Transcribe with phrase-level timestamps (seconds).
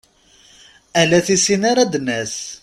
[1.01, 2.35] Ala tissin ara d-nas.